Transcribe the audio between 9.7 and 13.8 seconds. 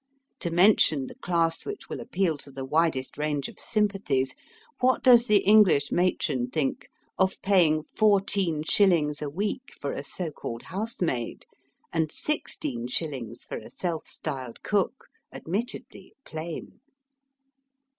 for a so called housemaid, and sixteen shillings for a